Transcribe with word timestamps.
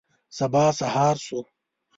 سبا 0.37 0.65
سهار 0.79 1.15
شو. 1.25 1.39